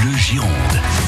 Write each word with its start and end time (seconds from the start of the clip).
Bleu 0.00 0.16
Gironde. 0.16 0.99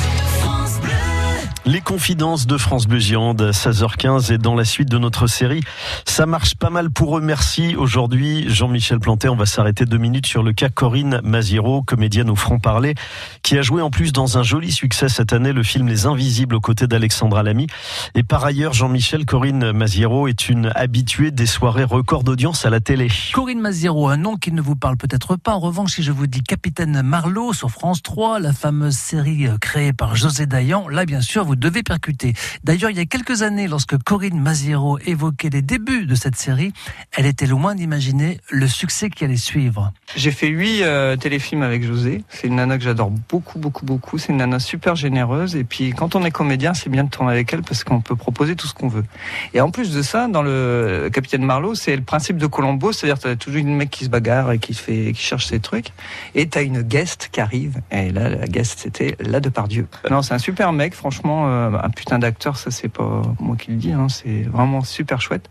Les 1.65 1.81
confidences 1.81 2.49
de 2.49 2.57
France 2.57 2.89
Bleu 2.89 2.99
Gironde, 2.99 3.41
16h15 3.41 4.33
et 4.33 4.39
dans 4.39 4.57
la 4.57 4.65
suite 4.65 4.89
de 4.89 4.99
notre 4.99 5.29
série, 5.29 5.63
ça 6.05 6.27
marche 6.27 6.57
pas 6.57 6.71
mal 6.71 6.91
pour 6.91 7.17
eux, 7.17 7.21
merci. 7.21 7.77
Aujourd'hui, 7.77 8.49
Jean-Michel 8.49 8.99
Plantet, 8.99 9.29
on 9.29 9.37
va 9.37 9.47
s'arrêter 9.47 9.85
deux 9.85 9.97
minutes 9.97 10.27
sur 10.27 10.43
le 10.43 10.53
cas 10.53 10.71
Corinne 10.71 11.21
Maziro, 11.23 11.83
comédienne 11.83 12.31
au 12.31 12.35
franc-parler, 12.35 12.97
qui 13.43 13.57
a 13.57 13.63
joué 13.63 13.81
en 13.81 13.91
plus 13.91 14.11
dans 14.11 14.39
un 14.39 14.43
joli 14.43 14.73
succès 14.73 15.09
cette 15.09 15.33
année, 15.33 15.53
le 15.53 15.63
film 15.63 15.87
Les 15.87 16.07
Invisibles 16.07 16.57
aux 16.57 16.61
côtés 16.61 16.89
d'Alexandra 16.89 17.45
Lamy. 17.45 17.69
Et 18.17 18.25
par 18.25 18.45
ailleurs, 18.45 18.73
Jean-Michel, 18.73 19.25
Corinne 19.25 19.71
Maziro 19.71 20.27
est 20.27 20.49
une 20.49 20.73
habituée 20.75 21.31
des 21.31 21.47
soirées 21.47 21.85
records 21.85 22.25
d'audience 22.25 22.67
à 22.67 22.71
la 22.71 22.81
télé. 22.81 23.07
Corinne 23.35 23.61
Maziro, 23.61 24.09
un 24.09 24.17
nom 24.17 24.37
qui 24.37 24.51
ne 24.51 24.61
vous 24.61 24.75
parle 24.75 24.97
peut-être 24.97 25.37
pas. 25.37 25.53
En 25.53 25.61
revanche, 25.61 25.93
si 25.93 26.03
je 26.03 26.11
vous 26.11 26.27
dis 26.27 26.43
Capitaine 26.43 27.03
Marlowe 27.03 27.53
sur 27.53 27.71
France 27.71 28.03
3, 28.03 28.41
la 28.41 28.53
fameuse 28.53 28.97
série 28.97 29.47
créée 29.61 29.93
par 29.93 30.17
José 30.17 30.47
Dayan, 30.47 30.89
là, 30.89 31.07
bien 31.07 31.21
sûr, 31.21 31.45
vous 31.45 31.52
devez 31.55 31.83
percuter. 31.83 32.35
D'ailleurs, 32.65 32.91
il 32.91 32.97
y 32.97 33.01
a 33.01 33.07
quelques 33.07 33.43
années, 33.43 33.69
lorsque 33.69 33.97
Corinne 34.03 34.39
Maziero 34.39 34.99
évoquait 35.07 35.51
les 35.51 35.63
débuts 35.63 36.07
de 36.07 36.15
cette 36.15 36.37
série, 36.37 36.73
elle 37.13 37.27
était 37.27 37.47
loin 37.47 37.75
d'imaginer 37.75 38.41
le 38.51 38.67
succès 38.67 39.11
qui 39.11 39.25
allait 39.25 39.37
suivre. 39.37 39.93
J'ai 40.17 40.31
fait 40.31 40.49
huit 40.49 40.83
euh, 40.83 41.17
téléfilms 41.17 41.63
avec 41.63 41.85
José. 41.85 42.25
C'est 42.29 42.47
une 42.47 42.57
nana 42.57 42.79
que 42.79 42.85
j'adore 42.85 43.11
beaucoup, 43.11 43.59
beaucoup, 43.59 43.85
beaucoup. 43.85 44.19
C'est 44.19 44.33
une 44.33 44.39
nana 44.39 44.59
super 44.59 44.97
généreuse. 44.97 45.57
Et 45.57 45.65
puis, 45.65 45.91
quand 45.91 46.15
on 46.15 46.25
est 46.25 46.31
comédien, 46.31 46.75
c'est 46.75 46.91
bien 46.91 47.05
de 47.05 47.11
tourner 47.11 47.33
avec 47.33 47.53
elle 47.53 47.63
parce 47.63 47.85
qu'on 47.85 48.01
peut 48.01 48.17
proposer 48.17 48.57
tout 48.57 48.67
ce 48.67 48.75
qu'on 48.75 48.89
veut. 48.89 49.05
Et 49.55 49.61
en 49.61 49.71
plus 49.71 49.93
de 49.93 50.03
ça, 50.03 50.29
dans 50.29 50.43
le 50.43 51.11
Capitaine 51.13 51.45
Marlowe, 51.45 51.75
c'est 51.75 51.97
le 51.97 52.03
principe 52.03 52.37
de 52.37 52.47
Colombo. 52.47 52.93
C'est-à-dire, 52.93 53.19
tu 53.19 53.29
as 53.29 53.37
toujours 53.37 53.61
une 53.61 53.77
mec 53.77 53.91
qui 53.91 54.05
se 54.05 54.11
bagarre 54.11 54.53
et 54.53 54.59
qui 54.59 54.75
fait, 54.75 55.13
qui 55.13 55.23
cherche 55.23 55.47
ses 55.47 55.61
trucs. 55.61 55.89
Et 56.35 56.49
tu 56.49 56.59
as 56.59 56.63
une 56.63 56.83
guest 56.83 57.31
qui 57.33 57.41
arrive. 57.41 57.81
Et 57.91 58.11
là, 58.11 58.29
la 58.29 58.47
guest, 58.47 58.81
c'était 58.81 59.17
la 59.21 59.41
de 59.41 59.49
Pardieu. 59.49 59.87
Non, 60.11 60.23
c'est 60.23 60.35
un 60.35 60.39
super 60.39 60.73
mec, 60.73 60.95
franchement 60.95 61.42
euh, 61.47 61.71
un 61.83 61.91
putain 61.91 62.19
d'acteur, 62.19 62.57
ça 62.57 62.71
c'est 62.71 62.89
pas 62.89 63.23
moi 63.39 63.57
qui 63.57 63.71
le 63.71 63.77
dis, 63.77 63.93
hein, 63.93 64.09
c'est 64.09 64.43
vraiment 64.43 64.83
super 64.83 65.21
chouette. 65.21 65.49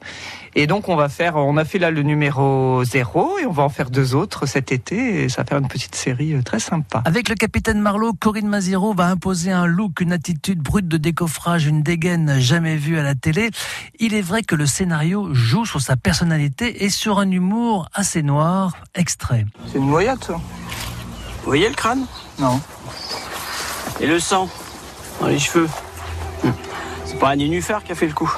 Et 0.56 0.67
donc 0.67 0.89
on 0.89 0.95
va 0.95 1.08
faire, 1.09 1.38
on 1.38 1.58
a 1.58 1.66
fait 1.66 1.80
là 1.80 1.92
le 1.92 2.03
numéro 2.03 2.83
0 2.83 3.39
et 3.39 3.45
on 3.45 3.52
va 3.52 3.64
en 3.64 3.70
faire 3.70 3.89
deux 3.89 4.16
autres 4.16 4.45
cet 4.45 4.72
été 4.72 5.23
et 5.23 5.30
ça 5.30 5.44
va 5.44 5.48
faire 5.48 5.58
une 5.58 5.67
petite 5.67 5.95
série 5.95 6.33
euh, 6.33 6.42
très 6.42 6.59
sympa. 6.59 7.02
Avec 7.06 7.30
le 7.30 7.36
capitaine 7.36 7.80
Marlowe, 7.80 8.14
Corinne 8.20 8.48
Maziro 8.48 8.94
va 8.94 9.08
imposer 9.08 9.52
un 9.52 9.66
look, 9.66 10.02
une 10.02 10.11
attitude 10.11 10.59
brute 10.59 10.88
de 10.88 10.98
décoffrage, 10.98 11.66
une 11.66 11.83
dégaine 11.83 12.39
jamais 12.39 12.76
vue 12.76 13.00
à 13.00 13.03
la 13.03 13.16
télé. 13.16 13.50
Il 14.00 14.14
est 14.14 14.22
vrai 14.22 14.44
que 14.44 14.55
le 14.55 14.66
scénario 14.66 15.33
joue 15.33 15.66
sur 15.66 15.81
sa 15.81 15.95
personnalité 15.95 16.83
et 16.83 16.89
sur 16.89 17.20
un 17.20 17.31
humour 17.31 17.88
assez 17.94 18.22
noir, 18.22 18.73
extrait. 18.95 19.45
C'est 19.67 19.78
une 19.78 19.88
noyade 19.88 20.23
ça? 20.23 20.33
Vous 20.33 21.48
voyez 21.48 21.70
le 21.70 21.76
crâne? 21.76 22.05
Non. 22.39 22.59
Et 24.00 24.08
le 24.08 24.20
sang? 24.20 24.48
Dans 25.22 25.27
les 25.27 25.39
cheveux. 25.39 25.69
Hum. 26.44 26.53
C'est 27.05 27.19
pas 27.19 27.30
un 27.30 27.36
nénuphar 27.36 27.83
qui 27.83 27.91
a 27.91 27.95
fait 27.95 28.08
le 28.08 28.14
coup. 28.14 28.31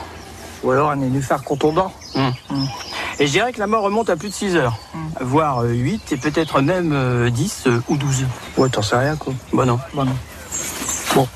Ou 0.63 0.71
alors 0.71 0.91
un 0.91 0.97
nénuphar 0.97 1.43
contondant. 1.43 1.91
Hum. 2.15 2.31
Hum. 2.49 2.67
Et 3.19 3.27
je 3.27 3.31
dirais 3.31 3.53
que 3.53 3.59
la 3.59 3.67
mort 3.67 3.83
remonte 3.83 4.09
à 4.09 4.15
plus 4.15 4.29
de 4.29 4.33
6 4.33 4.55
heures, 4.55 4.77
voire 5.21 5.63
8 5.63 6.11
et 6.11 6.17
peut-être 6.17 6.61
même 6.61 7.29
10 7.29 7.63
euh, 7.67 7.79
ou 7.87 7.95
12. 7.95 8.25
Ouais, 8.57 8.69
t'en 8.69 8.81
sais 8.81 8.97
rien 8.97 9.15
quoi. 9.15 9.33
Bon 9.51 9.65
non. 9.65 9.79
Bon 9.93 10.03
non. 10.03 10.15
Bon. 11.13 11.27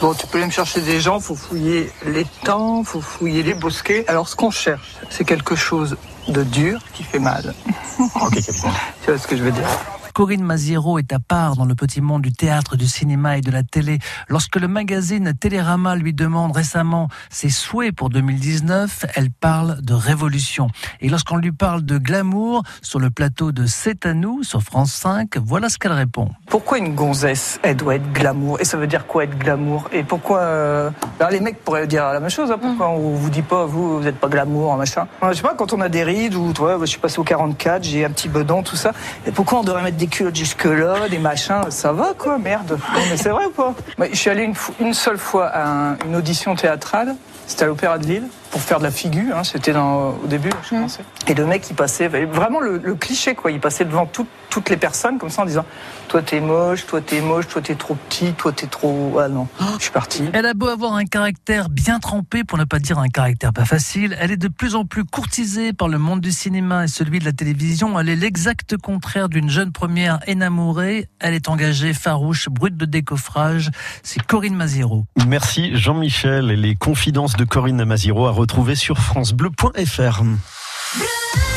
Bon, 0.00 0.14
tu 0.14 0.26
peux 0.26 0.38
aller 0.38 0.46
me 0.46 0.52
chercher 0.52 0.80
des 0.80 1.00
gens, 1.00 1.20
faut 1.20 1.34
fouiller 1.34 1.90
les 2.04 2.26
temps, 2.44 2.82
faut 2.82 3.00
fouiller 3.00 3.42
les 3.42 3.54
bosquets. 3.54 4.04
Alors 4.08 4.28
ce 4.28 4.36
qu'on 4.36 4.50
cherche, 4.50 4.96
c'est 5.10 5.24
quelque 5.24 5.54
chose 5.54 5.96
de 6.28 6.42
dur 6.42 6.80
qui 6.94 7.02
fait 7.02 7.18
mal. 7.18 7.54
ok. 7.98 8.38
Tu 9.04 9.10
vois 9.10 9.18
ce 9.18 9.26
que 9.26 9.36
je 9.36 9.42
veux 9.42 9.52
dire? 9.52 9.68
Corinne 10.16 10.44
Maziero 10.44 10.98
est 10.98 11.12
à 11.12 11.18
part 11.18 11.56
dans 11.56 11.66
le 11.66 11.74
petit 11.74 12.00
monde 12.00 12.22
du 12.22 12.32
théâtre, 12.32 12.76
du 12.76 12.86
cinéma 12.86 13.36
et 13.36 13.42
de 13.42 13.50
la 13.50 13.62
télé. 13.62 13.98
Lorsque 14.28 14.56
le 14.56 14.66
magazine 14.66 15.34
Télérama 15.38 15.94
lui 15.94 16.14
demande 16.14 16.56
récemment 16.56 17.08
ses 17.28 17.50
souhaits 17.50 17.94
pour 17.94 18.08
2019, 18.08 19.04
elle 19.14 19.30
parle 19.30 19.82
de 19.82 19.92
révolution. 19.92 20.68
Et 21.02 21.10
lorsqu'on 21.10 21.36
lui 21.36 21.52
parle 21.52 21.82
de 21.82 21.98
glamour 21.98 22.62
sur 22.80 22.98
le 22.98 23.10
plateau 23.10 23.52
de 23.52 23.66
C'est 23.66 24.06
à 24.06 24.14
nous 24.14 24.42
sur 24.42 24.62
France 24.62 24.94
5, 24.94 25.36
voilà 25.36 25.68
ce 25.68 25.76
qu'elle 25.76 25.92
répond. 25.92 26.30
Pourquoi 26.48 26.78
une 26.78 26.94
gonzesse, 26.94 27.60
elle 27.62 27.76
doit 27.76 27.96
être 27.96 28.10
glamour? 28.14 28.58
Et 28.58 28.64
ça 28.64 28.78
veut 28.78 28.86
dire 28.86 29.06
quoi 29.06 29.24
être 29.24 29.36
glamour? 29.36 29.90
Et 29.92 30.02
pourquoi 30.02 30.38
euh... 30.38 30.90
Alors, 31.20 31.30
les 31.30 31.40
mecs 31.40 31.62
pourraient 31.62 31.86
dire 31.86 32.06
la 32.06 32.20
même 32.20 32.30
chose. 32.30 32.50
Hein. 32.50 32.56
Pourquoi 32.58 32.88
on 32.88 33.16
vous 33.16 33.28
dit 33.28 33.42
pas, 33.42 33.66
vous, 33.66 33.98
vous 33.98 34.02
n'êtes 34.02 34.18
pas 34.18 34.28
glamour, 34.28 34.78
machin? 34.78 35.06
Je 35.28 35.34
sais 35.34 35.42
pas, 35.42 35.52
quand 35.52 35.74
on 35.74 35.82
a 35.82 35.90
des 35.90 36.04
rides 36.04 36.36
ou 36.36 36.54
toi, 36.54 36.78
je 36.80 36.86
suis 36.86 37.00
passé 37.00 37.18
au 37.18 37.24
44, 37.24 37.84
j'ai 37.84 38.06
un 38.06 38.10
petit 38.10 38.30
bedon, 38.30 38.62
tout 38.62 38.76
ça. 38.76 38.92
Et 39.26 39.30
pourquoi 39.30 39.60
on 39.60 39.62
devrait 39.62 39.82
mettre 39.82 39.98
des 39.98 40.05
des 40.06 40.16
culottes 40.16 40.36
jusque-là, 40.36 41.08
des 41.08 41.18
machins, 41.18 41.62
ça 41.70 41.92
va 41.92 42.14
quoi, 42.16 42.38
merde. 42.38 42.78
mais 43.10 43.16
c'est 43.16 43.30
vrai 43.30 43.46
ou 43.46 43.50
pas? 43.50 43.74
Je 43.98 44.14
suis 44.14 44.30
allé 44.30 44.44
une, 44.44 44.54
une 44.80 44.94
seule 44.94 45.18
fois 45.18 45.46
à 45.52 45.96
une 46.06 46.14
audition 46.14 46.54
théâtrale, 46.54 47.16
c'était 47.46 47.64
à 47.64 47.66
l'Opéra 47.66 47.98
de 47.98 48.06
Lille 48.06 48.28
pour 48.56 48.62
faire 48.62 48.78
de 48.78 48.84
la 48.84 48.90
figure. 48.90 49.36
Hein, 49.36 49.44
C'était 49.44 49.76
au 49.76 50.26
début, 50.26 50.48
je 50.70 50.74
mmh. 50.74 50.80
pensais. 50.80 51.04
Et 51.26 51.34
le 51.34 51.44
mec, 51.44 51.66
il 51.68 51.76
passait 51.76 52.08
vraiment 52.08 52.58
le, 52.58 52.78
le, 52.78 52.94
cliché, 52.94 53.34
quoi. 53.34 53.50
Il 53.50 53.60
passait 53.60 53.84
devant 53.84 54.06
tout, 54.06 54.26
toutes 54.48 54.70
les 54.70 54.78
personnes 54.78 55.18
comme 55.18 55.28
ça 55.28 55.42
en 55.42 55.44
disant 55.44 55.66
Toi, 56.08 56.22
t'es 56.22 56.40
moche, 56.40 56.86
toi, 56.86 57.02
t'es 57.02 57.20
moche, 57.20 57.46
toi, 57.48 57.60
t'es 57.60 57.74
trop 57.74 57.94
petit, 57.94 58.32
toi, 58.32 58.52
t'es 58.52 58.66
trop. 58.66 59.18
Ah 59.20 59.28
non, 59.28 59.46
je 59.76 59.82
suis 59.82 59.90
parti. 59.90 60.24
Elle 60.32 60.46
a 60.46 60.54
beau 60.54 60.68
avoir 60.68 60.94
un 60.94 61.04
caractère 61.04 61.68
bien 61.68 61.98
trempé, 61.98 62.44
pour 62.44 62.56
ne 62.56 62.64
pas 62.64 62.78
dire 62.78 62.98
un 62.98 63.08
caractère 63.08 63.52
pas 63.52 63.66
facile, 63.66 64.16
elle 64.18 64.30
est 64.30 64.38
de 64.38 64.48
plus 64.48 64.74
en 64.74 64.86
plus 64.86 65.04
courtisée 65.04 65.74
par 65.74 65.88
le 65.88 65.98
monde 65.98 66.22
du 66.22 66.32
cinéma 66.32 66.84
et 66.84 66.88
celui 66.88 67.18
de 67.18 67.26
la 67.26 67.32
télévision. 67.32 68.00
Elle 68.00 68.08
est 68.08 68.16
l'exact 68.16 68.78
contraire 68.78 69.28
d'une 69.28 69.50
jeune 69.50 69.72
première 69.72 70.20
énamourée. 70.26 71.10
Elle 71.20 71.34
est 71.34 71.50
engagée, 71.50 71.92
farouche, 71.92 72.48
brute 72.48 72.78
de 72.78 72.86
décoffrage. 72.86 73.70
C'est 74.02 74.22
Corinne 74.22 74.56
Maziro. 74.56 75.04
Merci 75.28 75.76
Jean-Michel 75.76 76.50
et 76.50 76.56
les 76.56 76.74
confidences 76.76 77.36
de 77.36 77.44
Corinne 77.44 77.84
Maziro 77.84 78.26
à 78.26 78.30
retrouver 78.46 78.76
sur 78.76 78.96
francebleu.fr. 78.98 80.22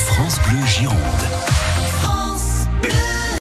France 0.07 0.39
Bleu 0.47 0.66
Gironde. 0.66 1.49